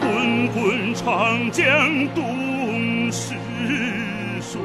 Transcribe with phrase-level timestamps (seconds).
[0.00, 1.64] 滚滚长江
[2.14, 3.34] 东逝
[4.40, 4.60] 水，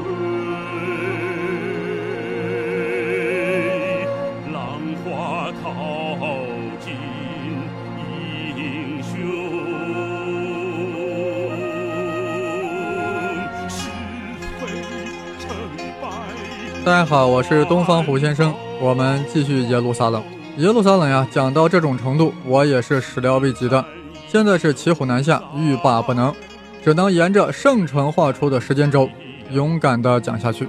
[4.54, 5.68] 浪花淘
[6.80, 6.94] 尽
[8.56, 9.12] 英雄。
[13.68, 13.90] 是
[14.60, 14.62] 非
[15.38, 15.46] 成
[16.02, 16.08] 败。
[16.86, 20.24] 大家好，我是东方虎先生，我们继续耶路撒冷。
[20.62, 23.84] 耶路撒冷呀，讲到这种程度，我也是始料未及的。
[24.28, 26.32] 现在是骑虎难下，欲罢不能，
[26.84, 29.10] 只能沿着圣城画出的时间轴，
[29.50, 30.68] 勇敢地讲下去。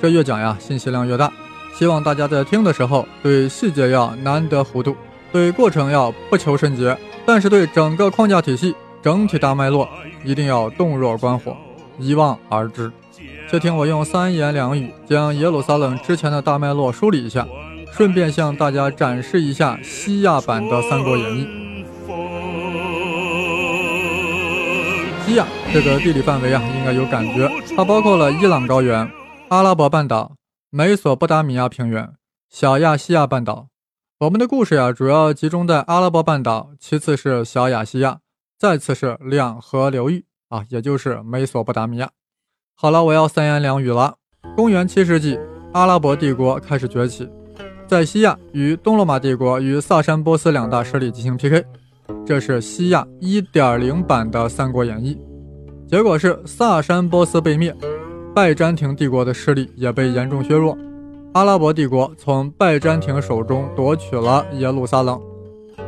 [0.00, 1.32] 这越讲呀，信息量越大。
[1.72, 4.96] 希望大家在听的时候，对细节要难得糊涂，
[5.30, 9.88] 对过程要不求甚解，但是对整个框架体系、整体大脉络
[10.24, 11.56] 一定要洞若观火，
[11.96, 12.90] 一望而知。
[13.48, 17.46] 且听我用三言两语将耶路撒冷之前的大脉络梳理一下，
[17.92, 21.46] 顺便向大家展示一下西亚版的《三国演义》。
[25.24, 29.08] 西亚这个地理范围啊，应该有感觉，它包括了伊朗高原、
[29.48, 30.36] 阿拉伯半岛、
[30.70, 32.12] 美索不达米亚平原、
[32.50, 33.68] 小亚细亚半岛。
[34.20, 38.20] 我们的故事呀，主要集中在阿拉伯半岛，其次是小亚细亚，
[38.58, 42.10] 再次是两河流域啊，也就是美索不达米亚。
[42.74, 44.16] 好了，我要三言两语了。
[44.56, 45.38] 公元七世纪，
[45.72, 47.28] 阿拉伯帝国开始崛起，
[47.92, 51.62] 在西亚与东罗马帝国与萨珊波斯两大势力进行 PK。
[52.24, 55.14] 这是西亚1.0版的《三国演义》，
[55.90, 57.76] 结果是萨珊波斯被灭，
[58.34, 60.74] 拜占庭帝国的势力也被严重削弱，
[61.34, 65.20] 阿拉伯帝国从拜占庭手中夺取了耶路撒冷，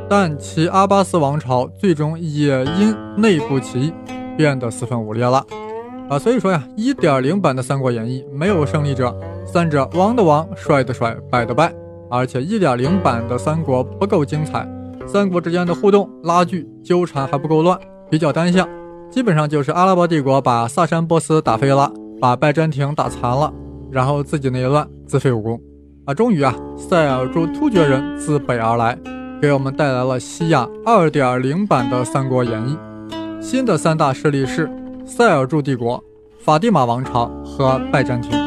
[0.06, 3.90] 但其阿巴斯王朝最终也因内部起义
[4.36, 5.42] 变得四分五裂了。
[6.10, 11.74] 啊，所以说呀，1.0版的《三国演义》没有胜利者，三者亡的亡，衰的衰，败的败，
[12.10, 14.68] 而且1.0版的三国不够精彩。
[15.06, 17.78] 三国之间的互动、拉锯、纠缠还不够乱，
[18.10, 18.68] 比较单向，
[19.10, 23.52] 基本上就是阿拉伯帝国把萨珊波斯打飞了，把拜占庭打残了，
[23.90, 25.60] 然后自己内乱，自废武功。
[26.06, 28.98] 啊，终于啊，塞尔柱突厥人自北而来，
[29.40, 32.76] 给我们带来了西亚2.0版的《三国演义》。
[33.42, 34.70] 新的三大势力是
[35.04, 36.02] 塞尔柱帝国、
[36.38, 38.43] 法蒂玛王朝和拜占庭。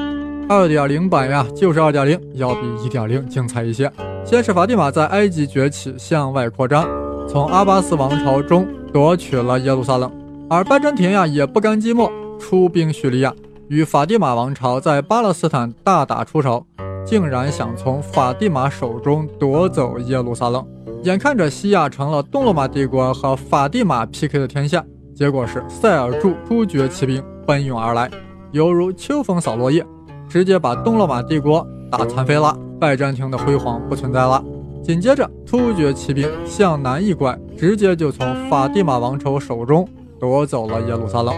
[0.47, 3.91] 2.0版呀，就是2.0，要比1.0精彩一些。
[4.23, 6.87] 先是法蒂玛在埃及崛起，向外扩张，
[7.27, 10.09] 从阿巴斯王朝中夺取了耶路撒冷。
[10.49, 12.09] 而拜占庭呀也不甘寂寞，
[12.39, 13.33] 出兵叙利亚，
[13.67, 16.65] 与法蒂玛王朝在巴勒斯坦大打出手，
[17.05, 20.65] 竟然想从法蒂玛手中夺走耶路撒冷。
[21.03, 24.81] 眼看着西亚成了东罗马帝国和法蒂玛 PK 的天下，
[25.13, 28.09] 结果是塞尔柱突厥骑兵奔涌而来，
[28.53, 29.85] 犹如秋风扫落叶，
[30.29, 32.57] 直接把东罗马帝国打残废了。
[32.79, 34.43] 拜占庭的辉煌不存在了。
[34.83, 39.87] 紧接着，突厥骑兵向南一拐，直接就从法蒂玛王朝手中
[40.19, 41.33] 夺走了耶路撒冷。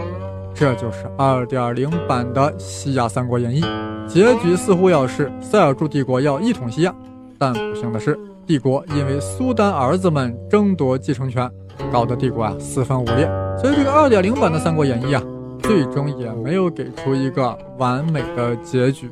[0.53, 3.63] 这就是2.0版的西亚三国演义。
[4.05, 6.93] 结局似乎要是塞尔柱帝国要一统西亚，
[7.37, 11.49] 但不幸的是，帝国因为苏丹儿子们争夺继承权，
[11.91, 13.25] 搞得帝国啊四分五裂。
[13.57, 15.23] 所以这个2.0版的三国演义啊，
[15.69, 19.07] 最终也没有给出一个完美的结局。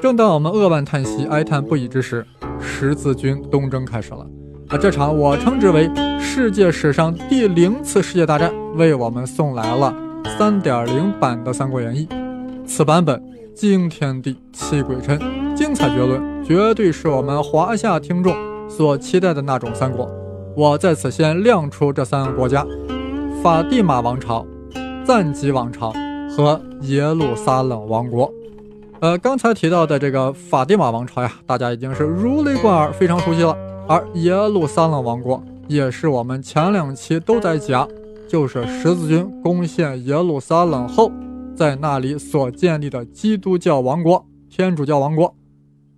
[0.00, 2.26] 正当我们扼腕叹息、哀叹不已之时，
[2.58, 4.26] 十字军东征开始了。
[4.68, 9.94] 啊，这场我称之为世界史上第零次世界大战，为我们送来了
[10.38, 12.06] 3.0版的《三国演义》。
[12.66, 13.22] 此版本
[13.54, 15.20] 惊天地、泣鬼神，
[15.54, 18.34] 精彩绝伦，绝对是我们华夏听众
[18.70, 20.10] 所期待的那种三国。
[20.56, 22.66] 我在此先亮出这三个国家：
[23.42, 24.46] 法蒂玛王朝、
[25.12, 25.92] 赞吉王朝
[26.36, 28.32] 和耶路撒冷王国。
[29.00, 33.52] 呃，刚才提到的这个法蒂玛王朝呀，大家已经是如雷贯耳，非常熟悉了。
[33.88, 37.88] 而耶路撒冷王国也是我们前两期都在讲，
[38.28, 41.10] 就是十字军攻陷耶路撒冷后，
[41.56, 45.34] 在那里所建立的基督教王国、天主教王国。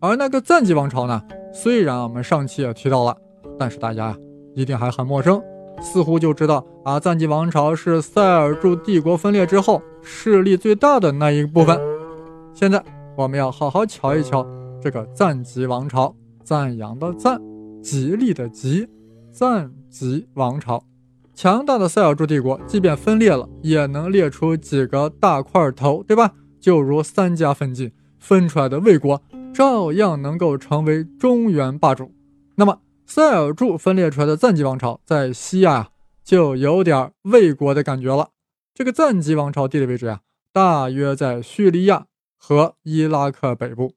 [0.01, 1.21] 而那个赞吉王朝呢，
[1.53, 3.15] 虽然我们上期也提到了，
[3.59, 4.17] 但是大家呀
[4.55, 5.39] 一定还很陌生，
[5.83, 11.79] 似乎就知道啊，赞吉王朝是塞尔柱帝国分裂之后势力最大的那一部分。
[12.55, 12.83] 现在
[13.17, 14.47] 我们要好好瞧一瞧
[14.81, 16.15] 这个赞吉王朝，
[16.45, 17.41] 赞扬的赞，
[17.83, 18.89] 吉利的吉，
[19.31, 20.83] 赞吉王朝。
[21.35, 26.33] 强大的塞尔柱帝国，即便分裂了，也能列出几个大块头，对吧？
[26.61, 29.21] 就如三家分晋，分出来的魏国
[29.53, 32.13] 照样能够成为中原霸主。
[32.55, 35.91] 那么塞尔柱分裂出来的赞吉王朝，在西亚
[36.23, 38.31] 就有点魏国的感觉了。
[38.75, 40.21] 这个赞吉王朝地理位置呀，
[40.53, 42.07] 大约在叙利亚。
[42.45, 43.95] 和伊拉克北部，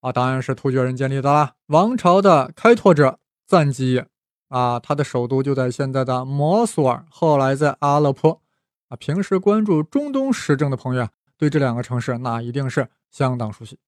[0.00, 1.54] 啊，当然是突厥人建立的啦。
[1.68, 4.04] 王朝的开拓者赞吉
[4.48, 8.42] 啊，他的首都就在现在的摩苏尔，后来在阿勒颇
[8.88, 8.96] 啊。
[8.98, 13.78] 平时关注中东时政的朋友啊，对这两个城市那一定是相当熟悉。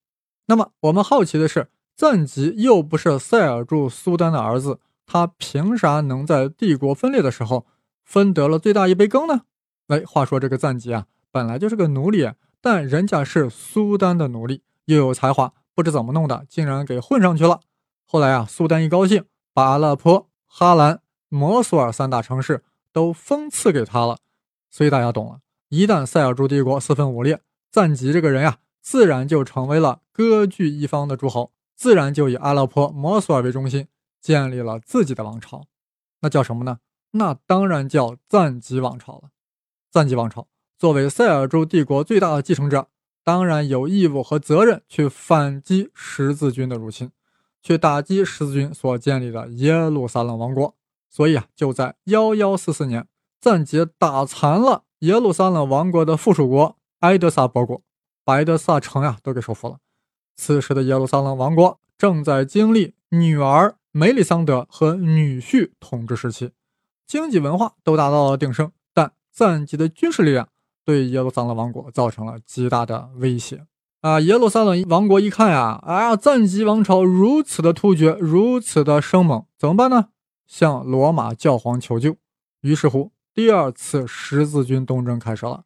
[0.47, 1.69] 那么我们好奇的是，
[2.00, 7.67] 赞吉又不是塞尔柱苏丹的儿子，他凭啥能在帝国分裂的时候
[8.02, 9.43] 分得了最大一杯羹呢？
[9.88, 12.32] 哎，话说这个赞吉啊，本来就是个奴隶，
[12.62, 17.61] 但人家是苏丹的奴隶，又有才华，不知怎么弄的，竟然给混上去了。
[18.06, 22.64] 后来啊，苏丹一高兴，把阿勒颇、哈兰、摩苏尔三大城市
[22.94, 24.17] 都封赐给他了。
[24.70, 28.56] 所以大家懂了，一旦塞尔柱帝国四分五裂，赞吉这个人呀。
[28.81, 33.88] 自然就成为了割据一方的诸侯，自然就以阿勒颇、摩苏尔为中心，
[34.21, 35.65] 建立了自己的王朝。
[36.21, 36.81] 那叫什么呢？
[37.12, 39.31] 那当然叫赞吉王朝了。
[39.91, 40.47] 赞吉王朝
[40.77, 42.88] 作为塞尔柱帝国最大的继承者，
[43.25, 47.11] 当然有义务和责任去反击十字军的入侵，
[47.62, 50.77] 去打击十字军所建立的耶路撒冷王国。
[51.09, 53.09] 所以啊，就在幺幺四四年，
[53.41, 57.81] 赞吉打残了耶路撒冷王国的附属国埃德萨伯国。
[58.23, 59.79] 白德萨城呀，都给收复了。
[60.37, 66.53] 此时的耶路撒冷王国正在经历女儿梅里桑德和女婿统治时期，
[67.06, 68.71] 经济文化都达到了鼎盛。
[68.94, 70.49] 但赞吉的军事力量
[70.85, 73.67] 对耶路撒冷王国造成了极大的威胁
[74.00, 74.19] 啊！
[74.21, 80.09] 耶路撒冷王国一看呀，啊，赞吉王朝如此的突厥，如此的生猛，怎么办呢？
[80.47, 82.17] 向罗马教皇求救。
[82.62, 85.65] 于是乎，第二次十字军东征开始了。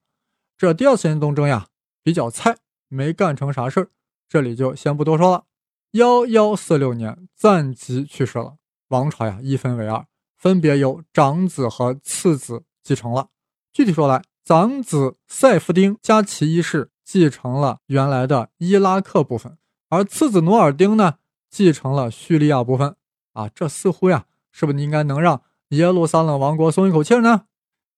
[0.59, 1.67] 这第二次东征呀。
[2.07, 2.59] 比较菜，
[2.89, 3.89] 没干成啥事儿，
[4.29, 5.45] 这里就先不多说了。
[5.93, 8.57] 幺幺四六年，赞吉去世了，
[8.89, 10.07] 王朝呀一分为二，
[10.37, 13.29] 分别由长子和次子继承了。
[13.73, 19.57] 具体说来，长子塞夫丁加齐一世继承了原来的伊拉克部分，
[19.89, 21.15] 而次子努尔丁呢
[21.49, 22.97] 继承了叙利亚部分。
[23.35, 27.47] 啊，这似乎呀，是不是应该能让耶路撒冷王国松一口气呢？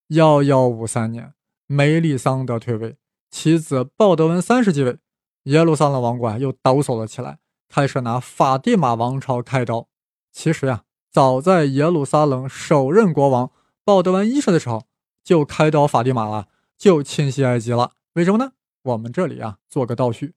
[0.09, 1.35] 幺幺五三年，
[1.67, 2.97] 梅利桑德退位。
[3.31, 4.99] 其子鲍德温三世继位，
[5.47, 7.39] 耶路撒冷王国啊又抖擞了起来，
[7.69, 9.87] 开始拿法蒂玛王朝开刀。
[10.33, 13.53] 其实呀，早在耶路撒冷首任国王
[13.85, 14.87] 鲍德温一世的时候，
[15.23, 17.93] 就开刀法蒂玛了，就侵袭埃及了。
[18.15, 18.53] 为什么呢？
[18.83, 20.35] 我们这里啊做个倒叙，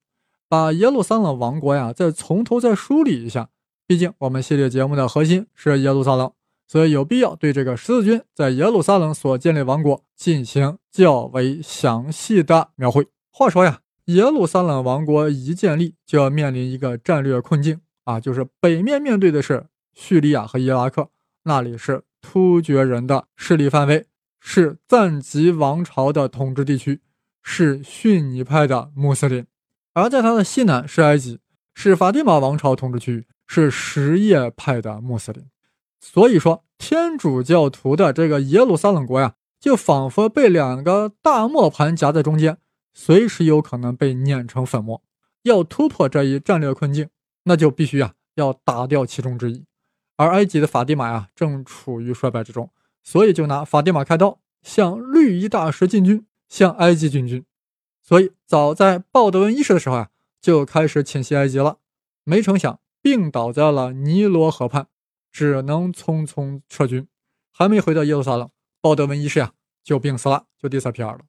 [0.47, 3.49] 把耶路撒冷王国呀再从头再梳理一下。
[3.87, 6.31] 毕竟我们系列节目的核心是耶路撒冷。
[6.67, 13.07] 所以有必要对这个十字军在耶路撒冷所建立王国进行较为详细的描绘。
[13.31, 13.79] 话说呀，
[14.09, 21.09] 耶路撒冷王国一建立就要面临一个战略困境啊，就是北面面对的是叙利亚和伊拉克，
[21.43, 24.07] 那里是突厥人的势力范围，
[24.39, 27.01] 是赞吉王朝的统治地区，
[27.43, 29.43] 是逊尼派的穆斯林；
[29.93, 31.37] 而在它的西南是埃及，
[31.75, 35.45] 是法蒂玛王朝统治区域，是什叶派的穆斯林。
[35.99, 42.57] 所以说，天主教徒的这个耶路撒冷国呀，就仿佛被两个大磨盘夹在中间，
[42.93, 45.01] 随时有可能被碾成粉末。
[45.43, 47.09] 要突破这一战略困境，
[47.43, 49.65] 那就必须啊，要打掉其中之一。
[50.17, 52.69] 而埃及的法蒂玛呀，正处于衰败之中，
[53.03, 57.45] 所以就拿法蒂玛开刀，向绿衣大师进军，向埃及进军。
[58.01, 60.09] 所以早在鲍德温一世的时候啊，
[60.41, 61.77] 就开始侵袭埃及了。
[62.23, 64.87] 没成想，病倒在了尼罗河畔。
[65.31, 67.07] 只能匆匆撤军，
[67.51, 68.49] 还没回到耶路撒冷，
[68.81, 69.53] 鲍德温一世啊
[69.83, 71.19] 就病死了，就第三篇了。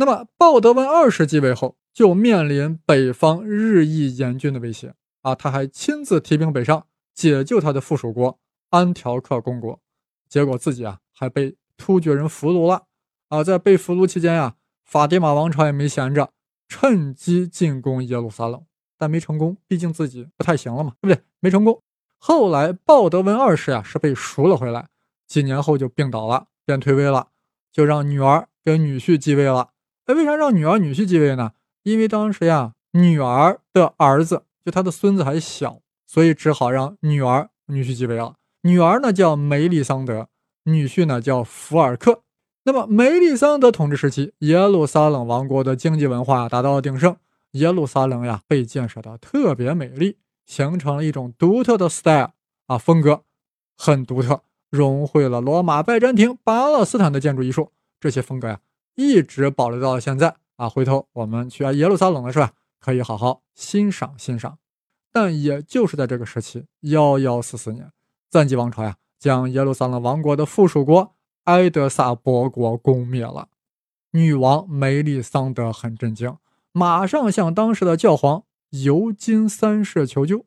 [0.00, 5.34] 那么鲍德温二世继位后，就面临北方日益严峻的威胁啊！
[5.34, 8.38] 他还亲自提兵北上，解救他的附属国
[8.70, 9.78] 安条克公国，
[10.26, 12.86] 结果自己啊还被突厥人俘虏了
[13.28, 13.44] 啊！
[13.44, 14.54] 在被俘虏期间呀，
[14.86, 16.30] 法蒂玛王朝也没闲着，
[16.66, 18.64] 趁机进攻耶路撒冷，
[18.96, 21.22] 但没成功，毕竟自己不太行了嘛，对不对？
[21.40, 21.78] 没成功。
[22.16, 24.88] 后来，鲍德温二世呀是被赎了回来，
[25.26, 27.28] 几年后就病倒了，便退位了，
[27.70, 29.72] 就让女儿跟女婿继位了。
[30.10, 31.52] 那，为啥让女儿女婿继位呢？
[31.84, 38.34] 因为当时呀，女儿的儿子就他的孙子还小，所以只好让女儿女婿继位了。
[38.62, 40.26] 女儿呢叫梅丽桑德，
[40.64, 42.22] 女婿呢叫福尔克。
[42.64, 47.16] 那么梅丽桑德统治时期，耶路撒冷王国的经济文化达到了鼎盛，
[47.52, 50.16] 耶路撒冷呀被建设的特别美丽。
[50.44, 52.32] 形成了一种独特的 style
[52.66, 53.22] 啊，风格
[53.78, 58.58] 很独特，融汇了罗马、拜占庭、巴勒斯坦的建筑艺术，这些风格呀，
[59.00, 60.68] 一直保留到了现在啊。
[60.68, 62.52] 回头我们去耶路撒冷了是吧？
[62.78, 64.58] 可以好好欣赏欣赏。
[65.10, 67.90] 但也就是在这个时期，幺幺四四年，
[68.30, 71.14] 赞吉王朝呀，将耶路撒冷王国的附属国
[71.44, 73.48] 埃德萨伯国攻灭了。
[74.12, 76.36] 女王梅丽桑德很震惊，
[76.72, 78.44] 马上向当时的教皇。
[78.70, 80.44] 尤金三世求救，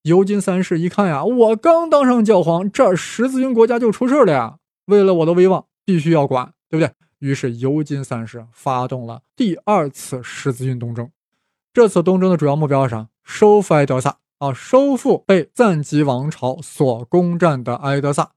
[0.00, 4.58] 尤金三世一看呀，我刚当上教皇，这十字军国家就出事了呀！
[4.86, 6.94] 为了我的威望，必须要管，对不对？
[7.18, 11.10] 于是尤金三世发动了第二次十字军东征。
[11.72, 13.08] 这次东征的主要目标是啥？
[13.22, 18.32] 收复埃德萨啊，收复被赞吉王朝所攻占的埃德萨。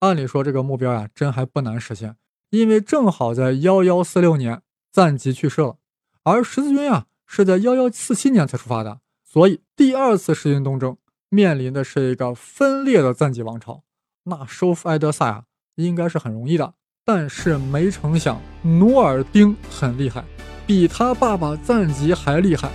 [0.00, 2.16] 按理说这个目标呀，真还不难实现，
[2.50, 5.78] 因为正好在幺幺四六年赞吉去世了，
[6.22, 10.96] 而十字军啊是在幺幺四七年才出发的，所以第二次十字军东征。
[11.28, 13.82] 面临的是一个分裂的赞吉王朝，
[14.24, 16.74] 那收复埃德萨呀，应该是很容易的。
[17.08, 20.24] 但是没成想，努尔丁很厉害，
[20.66, 22.68] 比他爸爸赞吉还厉害，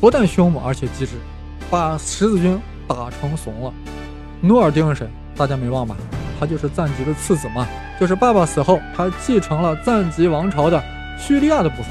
[0.00, 1.12] 不但凶猛，而且机智，
[1.70, 3.72] 把十字军打成怂了。
[4.40, 5.08] 努尔丁是谁？
[5.36, 5.96] 大家没忘吧？
[6.40, 7.68] 他就是赞吉的次子嘛，
[8.00, 10.82] 就是爸爸死后，他继承了赞吉王朝的
[11.16, 11.86] 叙利亚的部分。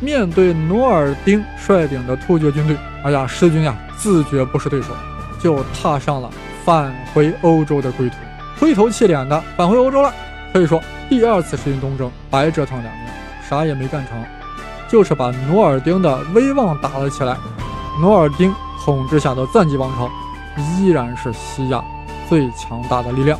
[0.00, 4.88] 面对努尔丁率领的突厥军队，哎呀，十字军呀，自觉不是对手。
[5.40, 6.28] 就踏上了
[6.64, 8.16] 返回欧洲的归途，
[8.58, 10.12] 灰头气脸的返回欧洲了。
[10.52, 13.14] 可以说，第二次十字军东征白折腾两年，
[13.46, 14.24] 啥也没干成，
[14.88, 17.36] 就是把努尔丁的威望打了起来。
[18.00, 18.50] 努尔丁
[18.82, 20.10] 统治下的赞吉王朝
[20.56, 21.84] 依然是西亚
[22.30, 23.38] 最强大的力量。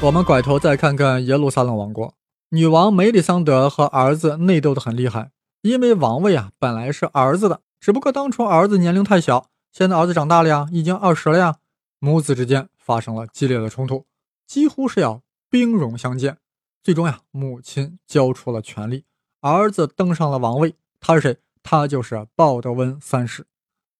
[0.00, 2.14] 我们拐头再看看耶路撒冷王国，
[2.48, 5.28] 女王梅里桑德和儿子内斗的很厉害，
[5.60, 7.60] 因为王位啊本来是儿子的。
[7.78, 11.56] 只不过当初儿子年龄太小，现在儿子长大了呀，已经二十了呀，
[12.00, 14.06] 母子之间发生了激烈的冲突，
[14.48, 16.38] 几乎是要兵戎相见。
[16.82, 19.04] 最终呀，母亲交出了权力，
[19.40, 20.74] 儿子登上了王位。
[20.98, 21.36] 他是谁？
[21.62, 23.46] 他就是鲍德温三世。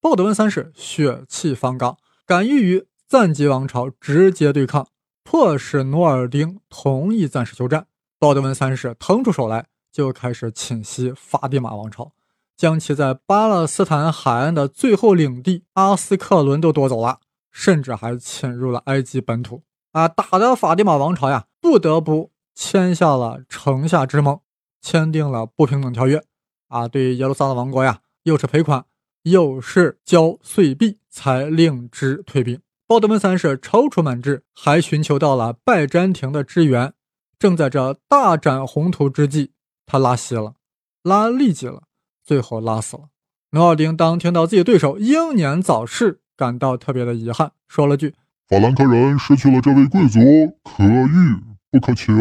[0.00, 4.88] 鲍德温三世血气方刚，敢于与赞吉王朝直接对抗，
[5.22, 7.86] 迫使努尔丁同意暂时休战。
[8.18, 12.12] 鲍德温三世腾出手来，就开始侵袭法蒂玛王朝。
[12.56, 17.20] 将其在巴勒斯坦海岸的最后领地阿斯克伦都夺走了，
[17.52, 19.62] 甚至还侵入了埃及本土
[19.98, 20.06] 啊！
[20.06, 24.40] 打的法蒂玛王朝呀，不得不签下了城下之盟，
[24.80, 26.22] 签订了不平等条约
[26.68, 26.86] 啊！
[26.86, 28.84] 对耶路撒冷王国呀，又是赔款，
[29.24, 32.60] 又是交岁币，才令之退兵。
[32.86, 36.94] 鲍德温三世踌躇满志，还寻求到了拜占庭的支援。
[37.36, 39.50] 正在这大展宏图之际，
[39.84, 40.54] 他拉稀了，
[41.02, 41.82] 拉痢疾了。
[42.24, 43.08] 最后拉死了。
[43.50, 48.14] 努尔丁当听到自己对手英年早逝，感到特别的遗憾，说了句
[48.48, 50.20] ：“法兰克人失去了这位贵族，
[50.64, 51.36] 可遇
[51.70, 52.14] 不可求。”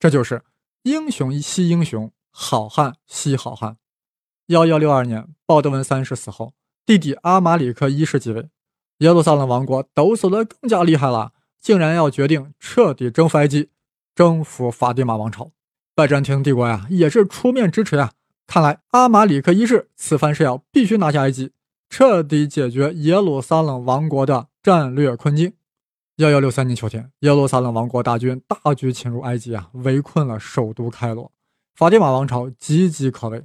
[0.00, 0.42] 这就是
[0.82, 3.76] 英雄惜英雄，好汉惜好汉。
[4.48, 8.48] 幺幺六二年，鲍德温三世死后，弟弟阿马里克一世继位，
[8.98, 13.70] 耶路撒冷王国抖擞的更加厉害了，竟然要决定彻底征服埃及，
[14.16, 15.52] 征服法蒂玛王朝。
[15.94, 18.12] 拜占庭帝国呀，也是出面支持呀。
[18.48, 21.52] 看来阿马里克一世此番是要必须拿下埃及，
[21.88, 25.52] 彻底解决耶路撒冷王国的战略困境。
[26.16, 31.30] 幺幺六三年秋天，耶路撒冷王国大军大举侵入埃及啊，围困了首都开罗。
[31.76, 33.44] 法蒂玛王朝岌岌可危，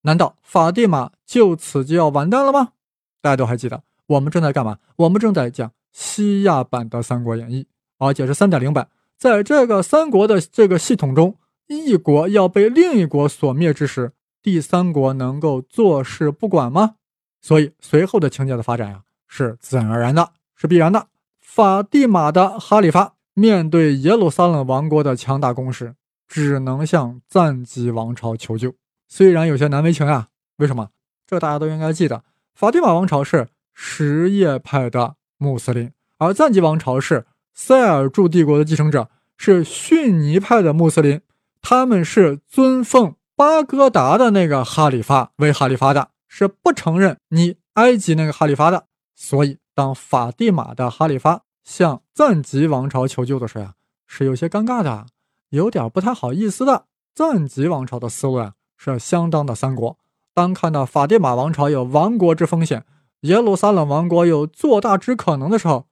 [0.00, 2.72] 难道法蒂玛就此就要完蛋了吗？
[3.20, 4.78] 大家都还记得，我们正在干嘛？
[4.96, 7.64] 我们正在讲西亚版的《三国演义》，
[7.98, 8.88] 而且是三点零版。
[9.18, 11.36] 在这个三国的这个系统中，
[11.66, 14.12] 一国要被另一国所灭之时。
[14.42, 16.94] 第三国能够坐视不管吗？
[17.42, 21.08] 所以随后的情节的发展呀，是自然而然的，是必然的。
[21.40, 25.96] 法蒂玛的哈里发面对耶路撒冷王国的强大攻势，
[26.28, 28.72] 只能向赞吉王朝求救。
[29.08, 30.28] 虽然有些难为情啊，
[30.58, 30.90] 为什么？
[31.26, 32.22] 这大家都应该记得，
[32.54, 41.20] 法蒂玛王朝是什叶派的穆斯林，而赞吉王朝是塞尔柱帝国的继承者，是逊尼派的穆斯林，
[41.60, 43.16] 他们是尊奉。
[43.34, 48.84] 巴格达的那个哈里发为哈里发的，是不承认你埃及那个哈里发的。
[49.16, 53.74] 所以，当法蒂玛的哈里发向赞吉王朝求救的时候啊，
[54.06, 55.06] 是有些尴尬的，
[55.50, 56.86] 有点不太好意思的。
[57.14, 59.98] 赞吉王朝的思路啊，是相当的三国。
[60.34, 62.86] 当看到法蒂玛王朝有亡国之风险，
[63.20, 65.86] 耶路撒冷王国有做大之可能的时候，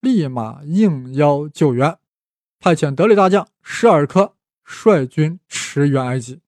[0.00, 1.96] 立马应邀救援，
[2.60, 6.40] 派遣德里大将施尔科率军驰援埃及。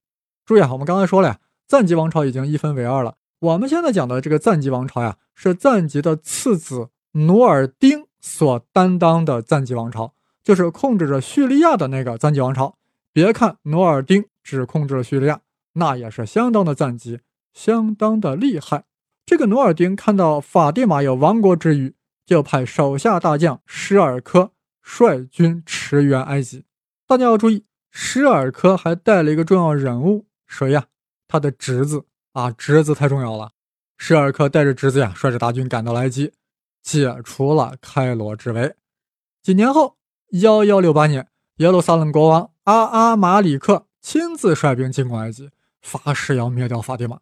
[0.45, 3.17] 注意啊，我们刚才说了呀，赞吉王朝已经一分为二了。
[3.41, 12.77] 我们现在讲的这个赞吉王朝呀，是赞吉的次子努尔丁所担当的赞吉王朝，就是控制着叙利亚的那个赞吉王朝。
[13.13, 15.41] 别看努尔丁只控制了叙利亚，
[15.75, 17.21] 那也是相当的赞吉，
[17.53, 18.85] 相当的厉害。
[19.25, 21.95] 这个努尔丁看到法蒂玛有亡国之虞，
[22.27, 24.51] 就派手下大将施尔科
[24.83, 26.65] 率军驰援埃及。
[27.07, 30.27] 大家要注意，施尔科还带了一个重要人物。
[30.49, 30.87] 谁呀？
[31.29, 33.51] 他的侄子啊，侄子太重要了。
[33.97, 36.33] 施尔克带着侄子呀，率着大军赶到了埃及，
[36.83, 38.75] 解除了开罗之围。
[39.43, 39.97] 几年后，
[40.31, 45.51] 幺幺六八年，耶路撒冷国王阿阿马里克亲自率兵进攻埃及，
[45.83, 47.19] 发誓要灭掉法蒂玛。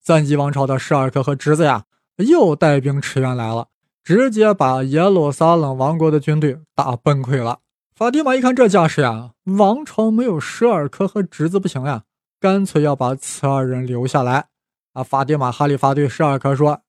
[0.00, 1.84] 赞吉王朝的施尔克和侄子呀，
[2.16, 3.68] 又带兵驰援来了，
[4.04, 7.58] 直接把耶路撒冷王国的军队打崩溃了。
[7.94, 12.04] 法蒂玛一看这架势呀，王朝没有施尔克和侄子不行呀，
[12.40, 14.46] 干脆要把此二人留下来。
[14.94, 16.82] 啊，法蒂玛哈里发对施尔科说：“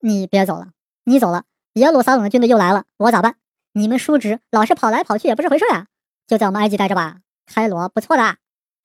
[0.00, 0.68] 你别走了，
[1.04, 3.36] 你走了，耶路撒冷的军队又来了，我咋办？
[3.72, 5.86] 你们叔侄老是跑来跑去也不是回事啊，
[6.26, 8.36] 就在我们埃及待着吧，开罗不错的。”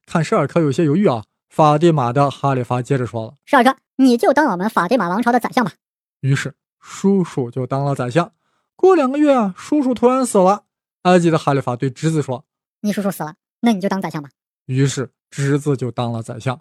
[0.08, 1.26] 看施尔科有些犹豫啊。
[1.50, 5.74] 法蒂玛的哈里发接着说了：“施尔科，你就当我们法蒂玛王朝的宰相吧。”
[6.22, 8.32] 于是叔叔就当了宰相。
[8.76, 10.64] 过两个月啊，叔叔突然死了。
[11.04, 12.44] 埃及的哈里发对侄子说
[12.82, 14.32] ：“你叔叔死了，那你就当宰相吧。”
[14.66, 16.60] 于是侄子就当了宰相。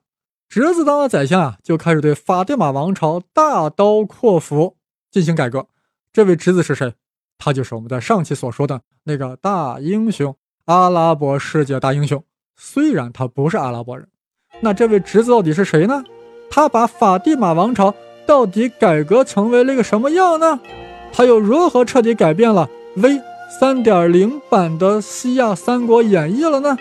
[0.49, 4.77] 侄子当了宰相啊，就开始对法蒂玛王朝大刀阔斧
[5.11, 5.67] 进行改革。
[6.11, 6.95] 这位侄子是谁？
[7.37, 12.25] 他就是我们在上期所说的那个大英雄——阿拉伯世界大英雄。
[12.57, 14.09] 虽然他不是阿拉伯人。
[14.61, 16.03] 那这位侄子到底是谁呢？
[16.51, 17.95] 他把法蒂玛王朝
[18.27, 20.59] 到底改革成为了一个什么样呢？
[21.13, 23.21] 他又如何彻底改变了 V
[23.61, 26.79] 三点零版的西亚三国演义了呢？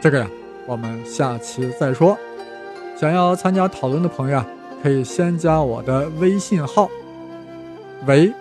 [0.00, 0.30] 这个呀，
[0.68, 2.16] 我们下期再说。
[2.96, 4.46] 想要参加讨论的朋友啊，
[4.82, 6.88] 可以先加我的微信号
[8.06, 8.32] ：v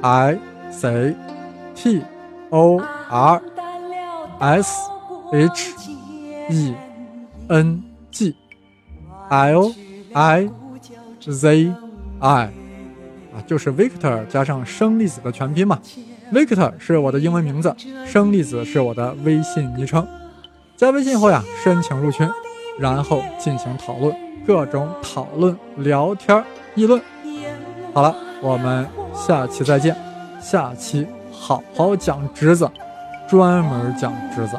[0.00, 0.38] i
[0.70, 1.14] c
[1.74, 2.02] t
[2.50, 3.42] o r
[4.38, 4.90] s
[5.30, 5.72] h
[6.48, 6.74] e
[7.48, 7.82] n。
[8.12, 8.36] G
[9.30, 9.72] L
[10.12, 10.50] I
[11.18, 11.72] Z
[12.20, 12.50] I
[13.32, 15.80] 啊，就是 Victor 加上生粒子的全拼嘛。
[16.30, 17.74] Victor 是我的英文名字，
[18.06, 20.06] 生粒子是我的微信昵称。
[20.82, 22.28] 在微信后呀，申请入群，
[22.76, 24.12] 然后进行讨论，
[24.44, 26.42] 各种讨论、聊天、
[26.74, 27.00] 议论。
[27.94, 28.84] 好了，我们
[29.14, 29.96] 下期再见。
[30.40, 32.68] 下期好好讲侄子，
[33.28, 34.58] 专门讲侄子。